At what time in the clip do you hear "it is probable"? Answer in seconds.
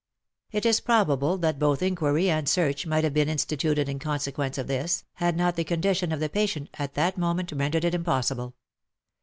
0.51-1.37